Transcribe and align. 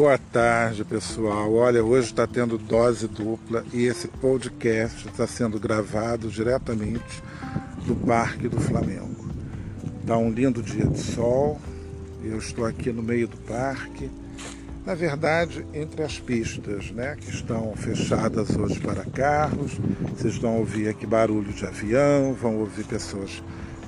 Boa 0.00 0.16
tarde, 0.16 0.82
pessoal. 0.82 1.52
Olha, 1.52 1.84
hoje 1.84 2.06
está 2.06 2.26
tendo 2.26 2.56
dose 2.56 3.06
dupla 3.06 3.62
e 3.70 3.84
esse 3.84 4.08
podcast 4.08 5.06
está 5.06 5.26
sendo 5.26 5.60
gravado 5.60 6.30
diretamente 6.30 7.22
do 7.86 7.94
Parque 7.94 8.48
do 8.48 8.58
Flamengo. 8.58 9.28
Está 10.00 10.16
um 10.16 10.30
lindo 10.30 10.62
dia 10.62 10.86
de 10.86 10.98
sol. 10.98 11.60
Eu 12.24 12.38
estou 12.38 12.64
aqui 12.64 12.90
no 12.90 13.02
meio 13.02 13.28
do 13.28 13.36
parque. 13.46 14.10
Na 14.86 14.94
verdade, 14.94 15.66
entre 15.74 16.02
as 16.02 16.18
pistas, 16.18 16.90
né, 16.92 17.14
que 17.20 17.28
estão 17.28 17.74
fechadas 17.76 18.56
hoje 18.56 18.80
para 18.80 19.04
carros. 19.04 19.78
Vocês 20.16 20.38
vão 20.38 20.60
ouvir 20.60 20.88
aqui 20.88 21.06
barulho 21.06 21.52
de 21.52 21.66
avião, 21.66 22.32
vão 22.32 22.56
ouvir 22.56 22.84
pessoas 22.84 23.42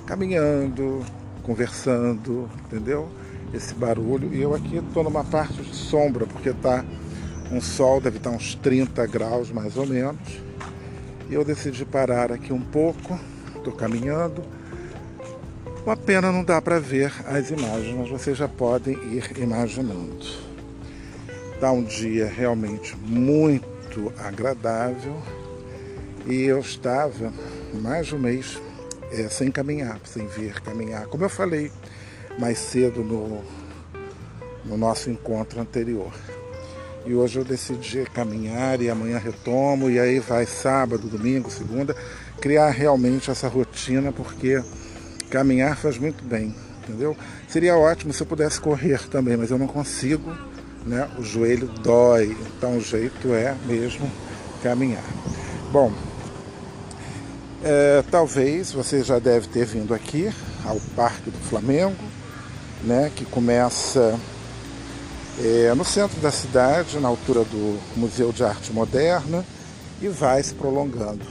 caminhando, 0.05 1.03
conversando, 1.41 2.47
entendeu? 2.67 3.09
Esse 3.53 3.73
barulho. 3.73 4.33
E 4.33 4.41
eu 4.41 4.53
aqui 4.53 4.77
estou 4.77 5.03
numa 5.03 5.23
parte 5.23 5.61
de 5.61 5.75
sombra, 5.75 6.25
porque 6.25 6.49
está 6.49 6.83
um 7.51 7.61
sol, 7.61 8.01
deve 8.01 8.17
estar 8.17 8.31
uns 8.31 8.55
30 8.55 9.05
graus 9.07 9.51
mais 9.51 9.77
ou 9.77 9.85
menos. 9.85 10.41
E 11.29 11.33
eu 11.33 11.45
decidi 11.45 11.85
parar 11.85 12.31
aqui 12.31 12.51
um 12.51 12.61
pouco, 12.61 13.19
estou 13.55 13.73
caminhando. 13.73 14.43
Uma 15.85 15.97
pena 15.97 16.31
não 16.31 16.43
dá 16.43 16.61
para 16.61 16.79
ver 16.79 17.11
as 17.27 17.51
imagens, 17.51 17.95
mas 17.97 18.09
vocês 18.09 18.37
já 18.37 18.47
podem 18.47 18.93
ir 18.93 19.37
imaginando. 19.37 20.25
Está 21.53 21.71
um 21.71 21.83
dia 21.83 22.25
realmente 22.27 22.95
muito 22.97 24.11
agradável 24.17 25.21
e 26.25 26.41
eu 26.43 26.59
estava 26.59 27.33
mais 27.73 28.07
de 28.07 28.15
um 28.15 28.19
mês 28.19 28.61
é, 29.11 29.27
sem 29.29 29.51
caminhar, 29.51 29.99
sem 30.05 30.25
vir 30.27 30.61
caminhar. 30.61 31.07
Como 31.07 31.23
eu 31.23 31.29
falei 31.29 31.71
mais 32.39 32.57
cedo 32.57 33.03
no, 33.03 33.43
no 34.65 34.77
nosso 34.77 35.09
encontro 35.09 35.59
anterior. 35.59 36.11
E 37.05 37.13
hoje 37.13 37.37
eu 37.37 37.43
decidi 37.43 38.05
caminhar 38.13 38.81
e 38.81 38.89
amanhã 38.89 39.17
retomo, 39.17 39.89
e 39.89 39.99
aí 39.99 40.19
vai 40.19 40.45
sábado, 40.45 41.09
domingo, 41.09 41.51
segunda, 41.51 41.93
criar 42.39 42.69
realmente 42.69 43.29
essa 43.29 43.47
rotina, 43.47 44.11
porque 44.11 44.63
caminhar 45.29 45.77
faz 45.77 45.97
muito 45.97 46.23
bem, 46.23 46.55
entendeu? 46.81 47.15
Seria 47.47 47.75
ótimo 47.75 48.13
se 48.13 48.23
eu 48.23 48.27
pudesse 48.27 48.59
correr 48.59 49.05
também, 49.09 49.35
mas 49.35 49.51
eu 49.51 49.57
não 49.57 49.67
consigo, 49.67 50.31
né? 50.85 51.09
O 51.17 51.23
joelho 51.23 51.67
dói, 51.67 52.37
então 52.55 52.77
o 52.77 52.81
jeito 52.81 53.33
é 53.33 53.53
mesmo 53.65 54.09
caminhar. 54.61 55.03
Bom, 55.73 55.91
é, 57.63 58.01
talvez 58.09 58.71
você 58.71 59.03
já 59.03 59.19
deve 59.19 59.47
ter 59.47 59.65
vindo 59.65 59.93
aqui 59.93 60.29
ao 60.65 60.79
Parque 60.95 61.29
do 61.29 61.37
Flamengo, 61.39 61.95
né, 62.83 63.11
que 63.15 63.25
começa 63.25 64.19
é, 65.39 65.73
no 65.73 65.85
centro 65.85 66.19
da 66.21 66.31
cidade, 66.31 66.99
na 66.99 67.07
altura 67.07 67.43
do 67.43 67.79
Museu 67.95 68.31
de 68.31 68.43
Arte 68.43 68.71
Moderna, 68.71 69.45
e 70.01 70.07
vai 70.07 70.43
se 70.43 70.53
prolongando. 70.53 71.25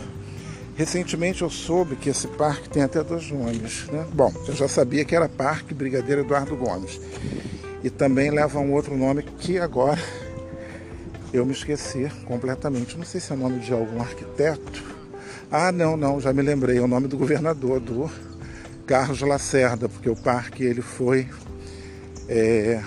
Recentemente 0.74 1.42
eu 1.42 1.50
soube 1.50 1.96
que 1.96 2.08
esse 2.08 2.26
parque 2.26 2.68
tem 2.68 2.82
até 2.82 3.02
dois 3.04 3.30
nomes. 3.30 3.86
Né? 3.88 4.06
Bom, 4.12 4.32
eu 4.48 4.54
já 4.54 4.66
sabia 4.66 5.04
que 5.04 5.14
era 5.14 5.28
Parque 5.28 5.74
Brigadeiro 5.74 6.22
Eduardo 6.22 6.56
Gomes. 6.56 6.98
E 7.84 7.90
também 7.90 8.30
leva 8.30 8.58
um 8.58 8.72
outro 8.72 8.96
nome 8.96 9.22
que 9.22 9.58
agora 9.58 10.00
eu 11.32 11.44
me 11.44 11.52
esqueci 11.52 12.10
completamente. 12.24 12.96
Não 12.96 13.04
sei 13.04 13.20
se 13.20 13.32
é 13.32 13.36
nome 13.36 13.60
de 13.60 13.72
algum 13.72 14.00
arquiteto. 14.00 14.82
Ah, 15.50 15.70
não, 15.70 15.96
não, 15.96 16.20
já 16.20 16.32
me 16.32 16.40
lembrei. 16.40 16.78
É 16.78 16.80
o 16.80 16.88
nome 16.88 17.06
do 17.06 17.18
governador, 17.18 17.78
do 17.78 18.10
Carlos 18.86 19.20
Lacerda, 19.20 19.88
porque 19.88 20.08
o 20.08 20.16
parque 20.16 20.64
ele 20.64 20.80
foi 20.80 21.28
é, 22.28 22.82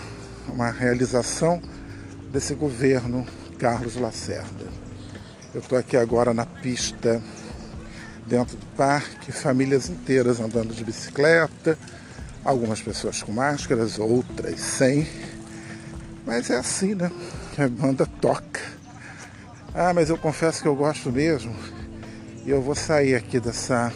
uma 0.48 0.72
realização 0.72 1.62
desse 2.32 2.54
governo 2.54 3.26
Carlos 3.58 3.96
Lacerda. 3.96 4.66
Eu 5.54 5.62
estou 5.62 5.78
aqui 5.78 5.96
agora 5.96 6.34
na 6.34 6.46
pista 6.46 7.22
dentro 8.26 8.58
do 8.58 8.66
parque, 8.76 9.32
famílias 9.32 9.90
inteiras 9.90 10.40
andando 10.40 10.74
de 10.74 10.84
bicicleta, 10.84 11.78
algumas 12.44 12.82
pessoas 12.82 13.24
com 13.24 13.32
máscaras, 13.32 13.98
outras 14.00 14.60
sem. 14.60 15.08
Mas 16.26 16.50
é 16.50 16.58
assim, 16.58 16.96
né? 16.96 17.12
A 17.58 17.68
banda 17.68 18.06
toca. 18.20 18.62
Ah, 19.74 19.94
mas 19.94 20.10
eu 20.10 20.18
confesso 20.18 20.62
que 20.62 20.68
eu 20.68 20.76
gosto 20.76 21.12
mesmo. 21.12 21.56
E 22.46 22.50
eu 22.50 22.62
vou 22.62 22.76
sair 22.76 23.16
aqui 23.16 23.40
dessa 23.40 23.94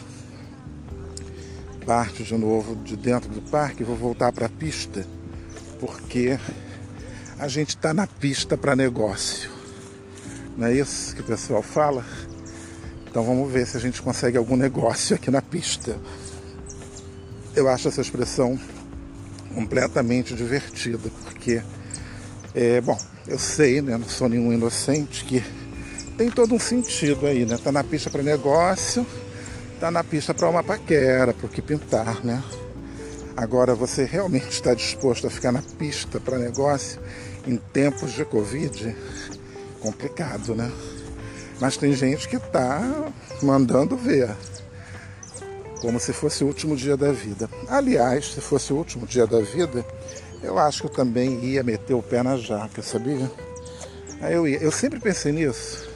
parte 1.86 2.24
de 2.24 2.38
novo 2.38 2.76
de 2.76 2.96
dentro 2.96 3.30
do 3.30 3.42
parque, 3.42 3.84
vou 3.84 3.96
voltar 3.96 4.32
para 4.32 4.46
a 4.46 4.50
pista, 4.50 5.06
porque 5.80 6.38
a 7.38 7.48
gente 7.48 7.70
está 7.70 7.94
na 7.94 8.06
pista 8.06 8.58
para 8.58 8.76
negócio. 8.76 9.50
Não 10.58 10.68
é 10.68 10.74
isso 10.74 11.16
que 11.16 11.22
o 11.22 11.24
pessoal 11.24 11.64
fala? 11.64 12.06
Então 13.10 13.24
vamos 13.24 13.52
ver 13.52 13.66
se 13.66 13.78
a 13.78 13.80
gente 13.80 14.02
consegue 14.02 14.38
algum 14.38 14.56
negócio 14.56 15.16
aqui 15.16 15.32
na 15.32 15.42
pista. 15.42 15.98
Eu 17.56 17.68
acho 17.68 17.88
essa 17.88 18.02
expressão 18.02 18.60
completamente 19.54 20.36
divertida, 20.36 21.10
porque, 21.24 21.62
é, 22.54 22.80
bom, 22.82 22.98
eu 23.28 23.40
sei, 23.40 23.82
né, 23.82 23.98
não 23.98 24.08
sou 24.08 24.30
nenhum 24.30 24.54
inocente, 24.54 25.26
que 25.26 25.44
tem 26.18 26.30
todo 26.30 26.54
um 26.54 26.60
sentido 26.60 27.26
aí, 27.26 27.46
né? 27.46 27.58
Tá 27.58 27.72
na 27.72 27.84
pista 27.84 28.10
para 28.10 28.22
negócio, 28.22 29.06
tá 29.80 29.90
na 29.90 30.04
pista 30.04 30.34
para 30.34 30.50
uma 30.50 30.64
paquera, 30.64 31.34
para 31.34 31.46
o 31.46 31.50
que 31.50 31.62
pintar, 31.62 32.24
né? 32.24 32.44
Agora, 33.40 33.74
você 33.74 34.04
realmente 34.04 34.50
está 34.50 34.74
disposto 34.74 35.26
a 35.26 35.30
ficar 35.30 35.54
na 35.54 35.62
pista 35.62 36.20
para 36.20 36.38
negócio 36.38 37.00
em 37.48 37.56
tempos 37.56 38.12
de 38.12 38.26
Covid? 38.26 38.94
Complicado, 39.80 40.54
né? 40.54 40.70
Mas 41.58 41.78
tem 41.78 41.94
gente 41.94 42.28
que 42.28 42.36
está 42.36 42.82
mandando 43.42 43.96
ver, 43.96 44.36
como 45.80 46.02
se 46.02 46.12
fosse 46.12 46.44
o 46.44 46.48
último 46.48 46.76
dia 46.76 46.98
da 46.98 47.14
vida. 47.14 47.50
Aliás, 47.70 48.34
se 48.34 48.42
fosse 48.42 48.74
o 48.74 48.76
último 48.76 49.08
dia 49.08 49.26
da 49.26 49.40
vida, 49.40 49.86
eu 50.44 50.60
acho 50.60 50.82
que 50.82 50.88
eu 50.88 50.92
também 50.92 51.40
ia 51.46 51.64
meter 51.64 51.94
o 51.94 52.04
pé 52.04 52.22
na 52.22 52.36
jaca, 52.36 52.82
sabia? 52.82 53.32
Aí 54.20 54.34
eu, 54.34 54.46
ia. 54.46 54.58
eu 54.58 54.72
sempre 54.72 55.00
pensei 55.00 55.32
nisso. 55.32 55.90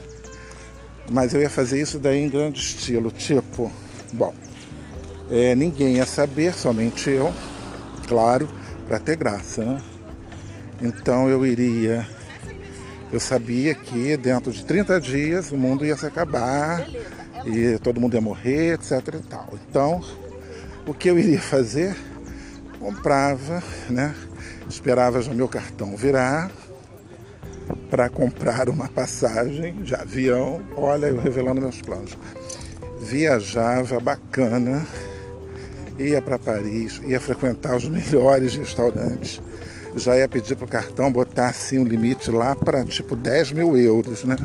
Mas 1.10 1.34
eu 1.34 1.42
ia 1.42 1.50
fazer 1.50 1.78
isso 1.78 1.98
daí 1.98 2.24
em 2.24 2.30
grande 2.30 2.58
estilo, 2.58 3.10
tipo, 3.10 3.70
bom, 4.14 4.32
é, 5.30 5.54
ninguém 5.54 5.96
ia 5.96 6.06
saber, 6.06 6.52
somente 6.54 7.10
eu, 7.10 7.32
claro, 8.06 8.48
para 8.86 8.98
ter 8.98 9.16
graça, 9.16 9.64
né? 9.64 9.82
Então 10.82 11.28
eu 11.28 11.46
iria, 11.46 12.06
eu 13.12 13.20
sabia 13.20 13.74
que 13.74 14.16
dentro 14.16 14.52
de 14.52 14.64
30 14.64 15.00
dias 15.00 15.52
o 15.52 15.56
mundo 15.56 15.86
ia 15.86 15.96
se 15.96 16.04
acabar 16.04 16.86
e 17.46 17.78
todo 17.78 18.00
mundo 18.00 18.14
ia 18.14 18.20
morrer, 18.20 18.74
etc 18.74 18.92
e 19.14 19.28
tal. 19.28 19.48
Então, 19.68 20.02
o 20.86 20.92
que 20.92 21.08
eu 21.08 21.18
iria 21.18 21.40
fazer? 21.40 21.96
Comprava, 22.78 23.62
né? 23.88 24.14
Esperava 24.68 25.22
já 25.22 25.32
meu 25.32 25.48
cartão 25.48 25.96
virar, 25.96 26.50
para 27.90 28.08
comprar 28.08 28.68
uma 28.68 28.88
passagem 28.88 29.82
de 29.82 29.94
avião. 29.94 30.62
Olha, 30.76 31.06
eu 31.06 31.18
revelando 31.18 31.60
meus 31.60 31.80
planos. 31.80 32.16
Viajava 33.00 34.00
bacana, 34.00 34.86
ia 35.98 36.20
para 36.20 36.38
Paris, 36.38 37.00
ia 37.04 37.20
frequentar 37.20 37.76
os 37.76 37.88
melhores 37.88 38.54
restaurantes. 38.54 39.40
Já 39.96 40.16
ia 40.16 40.28
pedir 40.28 40.56
para 40.56 40.64
o 40.64 40.68
cartão 40.68 41.10
botar 41.10 41.48
assim 41.48 41.78
um 41.78 41.84
limite 41.84 42.30
lá 42.30 42.56
para 42.56 42.84
tipo 42.84 43.14
10 43.14 43.52
mil 43.52 43.76
euros, 43.76 44.24
né? 44.24 44.36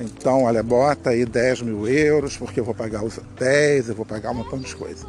Então, 0.00 0.44
olha, 0.44 0.62
bota 0.62 1.10
aí 1.10 1.24
10 1.24 1.62
mil 1.62 1.86
euros, 1.86 2.36
porque 2.36 2.58
eu 2.58 2.64
vou 2.64 2.74
pagar 2.74 3.04
os 3.04 3.18
hotéis, 3.18 3.88
eu 3.88 3.94
vou 3.94 4.06
pagar 4.06 4.30
um 4.30 4.34
montão 4.34 4.58
de 4.58 4.74
coisa. 4.74 5.06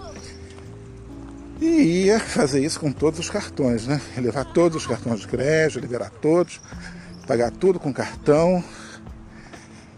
E 1.62 2.06
ia 2.06 2.20
fazer 2.20 2.60
isso 2.64 2.80
com 2.80 2.92
todos 2.92 3.20
os 3.20 3.30
cartões, 3.30 3.88
né? 3.88 4.02
Levar 4.18 4.44
todos 4.44 4.78
os 4.78 4.86
cartões 4.86 5.22
de 5.22 5.28
crédito, 5.28 5.80
liberar 5.80 6.10
todos, 6.10 6.60
pagar 7.26 7.52
tudo 7.52 7.80
com 7.80 7.94
cartão 7.94 8.62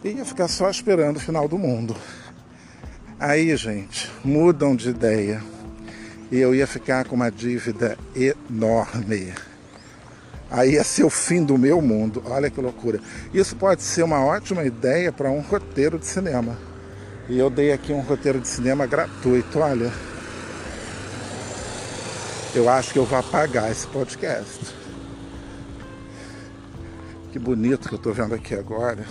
e 0.03 0.09
ia 0.09 0.25
ficar 0.25 0.47
só 0.47 0.69
esperando 0.69 1.17
o 1.17 1.19
final 1.19 1.47
do 1.47 1.57
mundo. 1.57 1.95
Aí, 3.17 3.55
gente, 3.55 4.11
mudam 4.25 4.75
de 4.75 4.89
ideia 4.89 5.41
e 6.29 6.37
eu 6.37 6.53
ia 6.53 6.67
ficar 6.67 7.05
com 7.05 7.15
uma 7.15 7.31
dívida 7.31 7.97
enorme. 8.13 9.33
Aí 10.51 10.73
ia 10.73 10.83
ser 10.83 11.05
o 11.05 11.09
fim 11.09 11.43
do 11.43 11.57
meu 11.57 11.81
mundo. 11.81 12.21
Olha 12.25 12.49
que 12.49 12.59
loucura. 12.59 12.99
Isso 13.33 13.55
pode 13.55 13.83
ser 13.83 14.03
uma 14.03 14.23
ótima 14.23 14.65
ideia 14.65 15.13
para 15.13 15.31
um 15.31 15.39
roteiro 15.39 15.97
de 15.97 16.05
cinema. 16.05 16.57
E 17.29 17.39
eu 17.39 17.49
dei 17.49 17.71
aqui 17.71 17.93
um 17.93 18.01
roteiro 18.01 18.39
de 18.39 18.49
cinema 18.49 18.85
gratuito. 18.85 19.59
Olha, 19.59 19.91
eu 22.53 22.69
acho 22.69 22.91
que 22.91 22.99
eu 22.99 23.05
vou 23.05 23.17
apagar 23.17 23.71
esse 23.71 23.87
podcast. 23.87 24.75
Que 27.31 27.39
bonito 27.39 27.87
que 27.87 27.95
eu 27.95 27.97
estou 27.97 28.13
vendo 28.13 28.35
aqui 28.35 28.55
agora. 28.55 29.05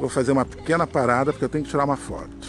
Vou 0.00 0.08
fazer 0.08 0.32
uma 0.32 0.46
pequena 0.46 0.86
parada 0.86 1.30
porque 1.30 1.44
eu 1.44 1.48
tenho 1.48 1.62
que 1.62 1.70
tirar 1.70 1.84
uma 1.84 1.96
foto. 1.96 2.48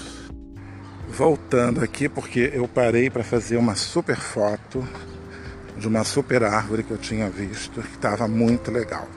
Voltando 1.09 1.83
aqui 1.83 2.07
porque 2.07 2.49
eu 2.53 2.65
parei 2.67 3.09
para 3.09 3.23
fazer 3.23 3.57
uma 3.57 3.75
super 3.75 4.15
foto 4.15 4.87
de 5.77 5.87
uma 5.87 6.05
super 6.05 6.43
árvore 6.43 6.83
que 6.83 6.91
eu 6.91 6.97
tinha 6.97 7.29
visto, 7.29 7.81
que 7.81 7.95
estava 7.95 8.25
muito 8.27 8.71
legal. 8.71 9.07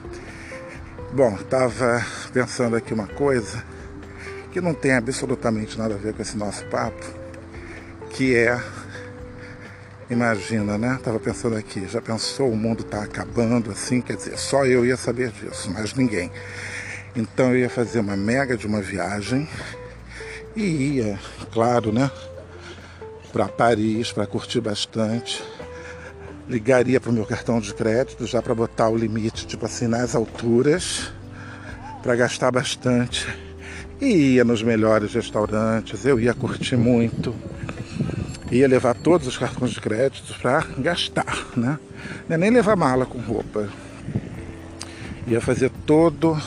Bom, 1.13 1.35
estava 1.35 2.05
pensando 2.33 2.75
aqui 2.75 2.93
uma 2.93 3.07
coisa 3.07 3.63
que 4.51 4.59
não 4.59 4.73
tem 4.73 4.93
absolutamente 4.93 5.77
nada 5.77 5.95
a 5.95 5.97
ver 5.97 6.13
com 6.13 6.21
esse 6.21 6.37
nosso 6.37 6.65
papo, 6.65 7.05
que 8.09 8.35
é 8.35 8.61
Imagina, 10.07 10.77
né? 10.77 10.99
Tava 11.03 11.19
pensando 11.19 11.55
aqui, 11.55 11.87
já 11.87 11.99
pensou 11.99 12.51
o 12.51 12.55
mundo 12.55 12.83
tá 12.83 13.01
acabando 13.01 13.71
assim? 13.71 14.01
Quer 14.01 14.17
dizer, 14.17 14.37
só 14.37 14.63
eu 14.63 14.85
ia 14.85 14.95
saber 14.95 15.31
disso, 15.31 15.71
mas 15.71 15.95
ninguém. 15.95 16.31
Então 17.15 17.51
eu 17.51 17.59
ia 17.59 17.69
fazer 17.69 17.99
uma 17.99 18.15
mega 18.15 18.57
de 18.57 18.67
uma 18.67 18.81
viagem 18.81 19.47
e 20.55 20.63
ia, 20.97 21.19
claro, 21.51 21.91
né? 21.91 22.11
Para 23.31 23.47
Paris, 23.47 24.11
para 24.11 24.25
curtir 24.27 24.61
bastante. 24.61 25.43
Ligaria 26.47 26.99
para 26.99 27.09
o 27.09 27.13
meu 27.13 27.25
cartão 27.25 27.59
de 27.59 27.73
crédito 27.73 28.27
já 28.27 28.41
para 28.41 28.53
botar 28.53 28.89
o 28.89 28.97
limite, 28.97 29.47
tipo 29.47 29.65
assim, 29.65 29.87
nas 29.87 30.15
alturas, 30.15 31.11
para 32.03 32.15
gastar 32.15 32.51
bastante. 32.51 33.27
E 33.99 34.35
ia 34.35 34.43
nos 34.43 34.61
melhores 34.61 35.13
restaurantes, 35.13 36.05
eu 36.05 36.19
ia 36.19 36.33
curtir 36.33 36.75
muito 36.75 37.33
ia 38.51 38.67
levar 38.67 38.93
todos 38.93 39.27
os 39.27 39.37
cartões 39.37 39.71
de 39.71 39.81
crédito 39.81 40.37
para 40.39 40.65
gastar, 40.77 41.47
né? 41.55 41.79
Nem 42.27 42.49
levar 42.49 42.75
mala 42.75 43.05
com 43.05 43.19
roupa. 43.19 43.69
Ia 45.27 45.41
fazer 45.41 45.71
todo 45.85 46.39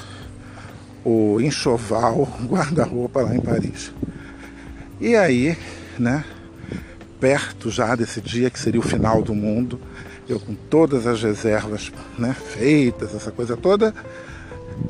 o 1.04 1.40
enxoval, 1.40 2.28
guarda-roupa 2.44 3.22
lá 3.22 3.34
em 3.34 3.40
Paris. 3.40 3.92
E 5.00 5.14
aí, 5.14 5.56
né, 5.98 6.24
perto 7.20 7.70
já 7.70 7.94
desse 7.94 8.20
dia 8.20 8.50
que 8.50 8.58
seria 8.58 8.80
o 8.80 8.82
final 8.84 9.22
do 9.22 9.34
mundo, 9.34 9.80
eu 10.28 10.38
com 10.38 10.54
todas 10.54 11.06
as 11.06 11.22
reservas 11.22 11.90
né, 12.18 12.34
feitas, 12.34 13.14
essa 13.14 13.30
coisa 13.30 13.56
toda, 13.56 13.94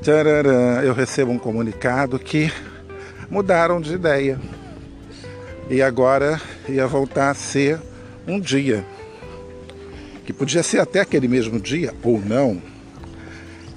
tchararã, 0.03 0.81
eu 0.83 0.93
recebo 0.93 1.31
um 1.31 1.39
comunicado 1.39 2.19
que 2.19 2.53
mudaram 3.31 3.81
de 3.81 3.95
ideia 3.95 4.39
e 5.71 5.83
agora 5.83 6.41
ia 6.69 6.87
voltar 6.87 7.31
a 7.31 7.35
ser 7.35 7.79
um 8.27 8.41
dia, 8.41 8.85
que 10.25 10.33
podia 10.33 10.63
ser 10.63 10.81
até 10.81 11.01
aquele 11.01 11.29
mesmo 11.29 11.61
dia 11.61 11.95
ou 12.03 12.21
não. 12.21 12.61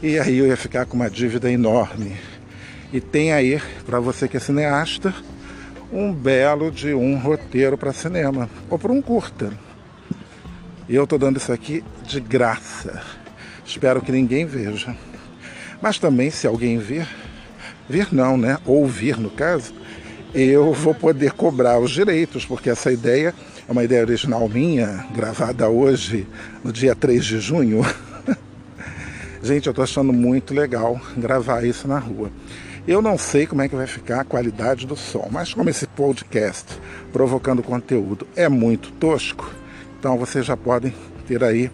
E 0.04 0.18
aí 0.18 0.40
eu 0.40 0.48
ia 0.48 0.58
ficar 0.58 0.88
com 0.88 0.96
uma 0.96 1.12
dívida 1.12 1.52
enorme. 1.52 2.18
E 2.92 3.00
tem 3.00 3.32
aí, 3.34 3.62
para 3.86 4.00
você 4.00 4.28
que 4.28 4.36
é 4.36 4.40
cineasta, 4.40 5.14
um 5.94 6.12
belo 6.12 6.72
de 6.72 6.92
um 6.92 7.20
roteiro 7.20 7.78
para 7.78 7.94
cinema, 7.94 8.50
ou 8.68 8.80
para 8.80 8.92
um 8.92 9.00
curta. 9.00 9.54
E 10.90 10.96
eu 10.96 11.04
estou 11.04 11.20
dando 11.20 11.38
isso 11.38 11.54
aqui 11.54 11.84
de 12.04 12.20
graça. 12.20 13.00
Espero 13.64 14.02
que 14.02 14.12
ninguém 14.12 14.44
veja. 14.44 14.96
Mas 15.80 16.00
também, 16.00 16.32
se 16.32 16.48
alguém 16.48 16.80
ver, 16.80 17.08
ver 17.88 18.08
não, 18.12 18.36
né? 18.38 18.58
Ouvir 18.66 19.20
no 19.20 19.30
caso, 19.30 19.72
eu 20.34 20.74
vou 20.74 20.96
poder 20.96 21.34
cobrar 21.34 21.78
os 21.80 21.92
direitos, 21.92 22.44
porque 22.44 22.72
essa 22.72 22.92
ideia 22.92 23.36
é 23.70 23.72
uma 23.72 23.84
ideia 23.84 24.02
original 24.02 24.50
minha, 24.50 25.06
gravada 25.14 25.70
hoje, 25.70 26.28
no 26.64 26.74
dia 26.74 26.96
3 26.96 27.24
de 27.24 27.40
junho. 27.40 27.86
Gente, 29.44 29.66
eu 29.66 29.72
estou 29.72 29.84
achando 29.84 30.14
muito 30.14 30.54
legal 30.54 31.02
gravar 31.18 31.66
isso 31.66 31.88
na 31.88 31.98
rua. 31.98 32.32
Eu 32.88 33.02
não 33.02 33.18
sei 33.18 33.48
como 33.48 33.62
é 33.62 33.70
que 33.70 33.76
vai 33.76 33.88
ficar 33.88 34.22
a 34.22 34.24
qualidade 34.24 34.86
do 34.86 34.96
som, 34.96 35.28
mas 35.32 35.54
como 35.54 35.70
esse 35.70 35.88
podcast 35.88 36.80
provocando 37.12 37.62
conteúdo 37.62 38.28
é 38.36 38.48
muito 38.48 38.92
tosco, 38.94 39.52
então 40.00 40.18
vocês 40.18 40.46
já 40.46 40.58
podem 40.58 40.94
ter 41.28 41.44
aí 41.44 41.72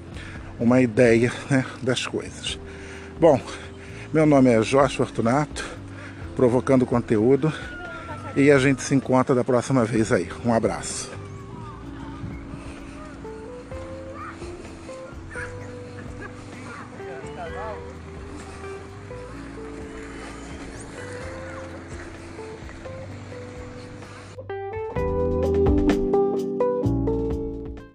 uma 0.60 0.82
ideia 0.82 1.32
né, 1.50 1.66
das 1.82 2.06
coisas. 2.06 2.60
Bom, 3.20 3.40
meu 4.14 4.26
nome 4.26 4.50
é 4.50 4.62
Jorge 4.62 4.98
Fortunato, 4.98 5.66
provocando 6.36 6.86
conteúdo 6.86 7.52
e 8.36 8.52
a 8.52 8.60
gente 8.60 8.82
se 8.82 8.94
encontra 8.96 9.34
da 9.34 9.44
próxima 9.44 9.84
vez 9.84 10.12
aí. 10.12 10.30
Um 10.46 10.54
abraço. 10.54 11.17
Wow. 17.58 17.97